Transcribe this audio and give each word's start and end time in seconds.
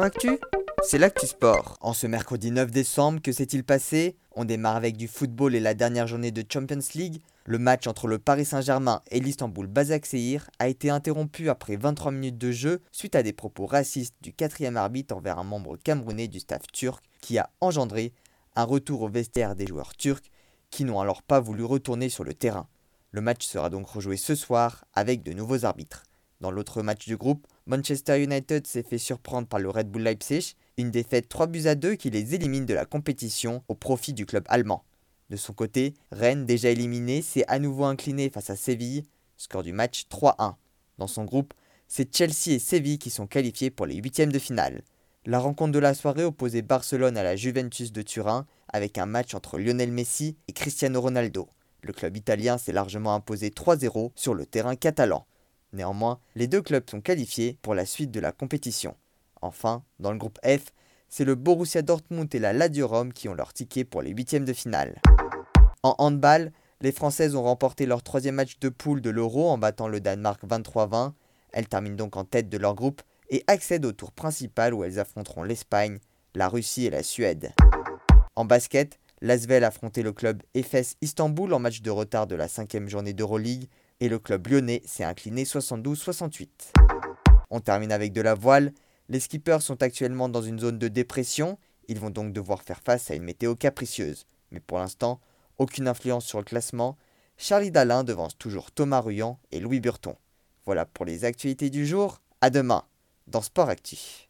Actu? 0.00 0.38
C'est 0.82 0.96
l'actu 0.96 1.26
sport. 1.26 1.76
En 1.82 1.92
ce 1.92 2.06
mercredi 2.06 2.50
9 2.50 2.70
décembre, 2.70 3.20
que 3.20 3.30
s'est-il 3.30 3.62
passé? 3.62 4.16
On 4.34 4.46
démarre 4.46 4.76
avec 4.76 4.96
du 4.96 5.06
football 5.06 5.54
et 5.54 5.60
la 5.60 5.74
dernière 5.74 6.06
journée 6.06 6.30
de 6.30 6.42
Champions 6.50 6.78
League. 6.94 7.20
Le 7.44 7.58
match 7.58 7.86
entre 7.86 8.06
le 8.06 8.18
Paris 8.18 8.46
Saint-Germain 8.46 9.02
et 9.10 9.20
l'Istanbul 9.20 9.66
Basaksehir 9.66 10.48
a 10.58 10.68
été 10.68 10.88
interrompu 10.88 11.50
après 11.50 11.76
23 11.76 12.10
minutes 12.10 12.38
de 12.38 12.52
jeu 12.52 12.80
suite 12.90 13.14
à 13.16 13.22
des 13.22 13.34
propos 13.34 13.66
racistes 13.66 14.14
du 14.22 14.32
quatrième 14.32 14.78
arbitre 14.78 15.14
envers 15.14 15.38
un 15.38 15.44
membre 15.44 15.76
camerounais 15.76 16.28
du 16.28 16.40
staff 16.40 16.62
turc 16.72 17.04
qui 17.20 17.38
a 17.38 17.50
engendré 17.60 18.14
un 18.56 18.64
retour 18.64 19.02
au 19.02 19.08
vestiaire 19.08 19.54
des 19.54 19.66
joueurs 19.66 19.94
turcs 19.94 20.30
qui 20.70 20.84
n'ont 20.84 21.00
alors 21.00 21.22
pas 21.22 21.40
voulu 21.40 21.64
retourner 21.64 22.08
sur 22.08 22.24
le 22.24 22.32
terrain. 22.32 22.66
Le 23.10 23.20
match 23.20 23.44
sera 23.44 23.68
donc 23.68 23.88
rejoué 23.88 24.16
ce 24.16 24.34
soir 24.34 24.86
avec 24.94 25.22
de 25.22 25.34
nouveaux 25.34 25.66
arbitres. 25.66 26.04
Dans 26.42 26.50
l'autre 26.50 26.82
match 26.82 27.06
du 27.06 27.16
groupe, 27.16 27.46
Manchester 27.66 28.20
United 28.20 28.66
s'est 28.66 28.82
fait 28.82 28.98
surprendre 28.98 29.46
par 29.46 29.60
le 29.60 29.70
Red 29.70 29.88
Bull 29.88 30.02
Leipzig, 30.02 30.56
une 30.76 30.90
défaite 30.90 31.28
3 31.28 31.46
buts 31.46 31.68
à 31.68 31.76
2 31.76 31.94
qui 31.94 32.10
les 32.10 32.34
élimine 32.34 32.66
de 32.66 32.74
la 32.74 32.84
compétition 32.84 33.62
au 33.68 33.76
profit 33.76 34.12
du 34.12 34.26
club 34.26 34.42
allemand. 34.48 34.82
De 35.30 35.36
son 35.36 35.52
côté, 35.52 35.94
Rennes, 36.10 36.44
déjà 36.44 36.70
éliminé, 36.70 37.22
s'est 37.22 37.44
à 37.46 37.60
nouveau 37.60 37.84
incliné 37.84 38.28
face 38.28 38.50
à 38.50 38.56
Séville, 38.56 39.04
score 39.36 39.62
du 39.62 39.72
match 39.72 40.06
3-1. 40.10 40.56
Dans 40.98 41.06
son 41.06 41.24
groupe, 41.24 41.54
c'est 41.86 42.12
Chelsea 42.12 42.56
et 42.56 42.58
Séville 42.58 42.98
qui 42.98 43.10
sont 43.10 43.28
qualifiés 43.28 43.70
pour 43.70 43.86
les 43.86 43.94
huitièmes 43.94 44.32
de 44.32 44.40
finale. 44.40 44.82
La 45.24 45.38
rencontre 45.38 45.70
de 45.70 45.78
la 45.78 45.94
soirée 45.94 46.24
opposait 46.24 46.62
Barcelone 46.62 47.16
à 47.16 47.22
la 47.22 47.36
Juventus 47.36 47.92
de 47.92 48.02
Turin 48.02 48.48
avec 48.66 48.98
un 48.98 49.06
match 49.06 49.32
entre 49.36 49.60
Lionel 49.60 49.92
Messi 49.92 50.36
et 50.48 50.52
Cristiano 50.52 51.00
Ronaldo. 51.00 51.48
Le 51.82 51.92
club 51.92 52.16
italien 52.16 52.58
s'est 52.58 52.72
largement 52.72 53.14
imposé 53.14 53.50
3-0 53.50 54.10
sur 54.16 54.34
le 54.34 54.44
terrain 54.44 54.74
catalan. 54.74 55.24
Néanmoins, 55.72 56.18
les 56.34 56.46
deux 56.46 56.60
clubs 56.60 56.88
sont 56.88 57.00
qualifiés 57.00 57.58
pour 57.62 57.74
la 57.74 57.86
suite 57.86 58.10
de 58.10 58.20
la 58.20 58.32
compétition. 58.32 58.94
Enfin, 59.40 59.82
dans 59.98 60.12
le 60.12 60.18
groupe 60.18 60.38
F, 60.44 60.72
c'est 61.08 61.24
le 61.24 61.34
Borussia 61.34 61.82
Dortmund 61.82 62.34
et 62.34 62.38
la 62.38 62.52
Lazio 62.52 62.86
Rome 62.86 63.12
qui 63.12 63.28
ont 63.28 63.34
leur 63.34 63.52
ticket 63.52 63.84
pour 63.84 64.02
les 64.02 64.10
huitièmes 64.10 64.44
de 64.44 64.52
finale. 64.52 65.00
En 65.82 65.94
handball, 65.98 66.52
les 66.80 66.92
Françaises 66.92 67.34
ont 67.34 67.42
remporté 67.42 67.86
leur 67.86 68.02
troisième 68.02 68.34
match 68.34 68.58
de 68.58 68.68
poule 68.68 69.00
de 69.00 69.10
l'Euro 69.10 69.48
en 69.48 69.58
battant 69.58 69.88
le 69.88 70.00
Danemark 70.00 70.42
23-20. 70.44 71.12
Elles 71.52 71.68
terminent 71.68 71.96
donc 71.96 72.16
en 72.16 72.24
tête 72.24 72.48
de 72.48 72.58
leur 72.58 72.74
groupe 72.74 73.02
et 73.30 73.44
accèdent 73.46 73.86
au 73.86 73.92
tour 73.92 74.12
principal 74.12 74.74
où 74.74 74.84
elles 74.84 74.98
affronteront 74.98 75.42
l'Espagne, 75.42 75.98
la 76.34 76.48
Russie 76.48 76.86
et 76.86 76.90
la 76.90 77.02
Suède. 77.02 77.52
En 78.36 78.44
basket, 78.44 78.98
l'Asvel 79.20 79.64
affrontait 79.64 80.02
le 80.02 80.12
club 80.12 80.42
FS 80.56 80.96
Istanbul 81.00 81.52
en 81.52 81.58
match 81.58 81.82
de 81.82 81.90
retard 81.90 82.26
de 82.26 82.34
la 82.34 82.48
cinquième 82.48 82.88
journée 82.88 83.12
d'Euroleague 83.12 83.68
et 84.02 84.08
le 84.08 84.18
club 84.18 84.48
lyonnais 84.48 84.82
s'est 84.84 85.04
incliné 85.04 85.44
72-68. 85.44 86.48
On 87.50 87.60
termine 87.60 87.92
avec 87.92 88.12
de 88.12 88.20
la 88.20 88.34
voile. 88.34 88.72
Les 89.08 89.20
skippers 89.20 89.62
sont 89.62 89.80
actuellement 89.80 90.28
dans 90.28 90.42
une 90.42 90.58
zone 90.58 90.76
de 90.76 90.88
dépression. 90.88 91.56
Ils 91.86 92.00
vont 92.00 92.10
donc 92.10 92.32
devoir 92.32 92.62
faire 92.62 92.80
face 92.84 93.12
à 93.12 93.14
une 93.14 93.22
météo 93.22 93.54
capricieuse. 93.54 94.26
Mais 94.50 94.58
pour 94.58 94.80
l'instant, 94.80 95.20
aucune 95.58 95.86
influence 95.86 96.24
sur 96.24 96.38
le 96.38 96.44
classement. 96.44 96.96
Charlie 97.36 97.70
Dalin 97.70 98.02
devance 98.02 98.36
toujours 98.36 98.72
Thomas 98.72 99.02
Ruyant 99.02 99.38
et 99.52 99.60
Louis 99.60 99.78
Burton. 99.78 100.14
Voilà 100.66 100.84
pour 100.84 101.04
les 101.04 101.24
actualités 101.24 101.70
du 101.70 101.86
jour. 101.86 102.20
À 102.40 102.50
demain 102.50 102.82
dans 103.28 103.40
Sport 103.40 103.68
Actif. 103.68 104.28